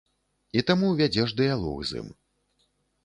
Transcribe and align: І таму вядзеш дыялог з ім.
І 0.61 0.63
таму 0.69 0.87
вядзеш 1.01 1.35
дыялог 1.41 1.77
з 1.91 2.01
ім. 2.03 2.09